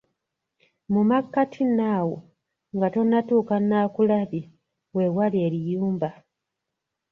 [0.91, 2.15] Mu makkati nno awo
[2.75, 4.41] nga tonnatuuka Naakulabye
[4.95, 6.09] we wali Eriyumba!